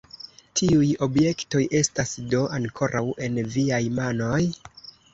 Tiuj 0.59 0.87
objektoj 1.07 1.61
estas 1.81 2.15
do 2.33 2.41
ankoraŭ 2.59 3.05
en 3.29 3.41
viaj 3.59 3.85
manoj? 4.03 4.45